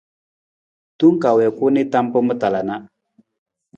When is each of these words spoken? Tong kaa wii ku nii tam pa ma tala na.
Tong 0.99 1.15
kaa 1.21 1.37
wii 1.37 1.53
ku 1.57 1.65
nii 1.73 1.89
tam 1.91 2.05
pa 2.11 2.19
ma 2.27 2.33
tala 2.41 2.61
na. 2.69 2.75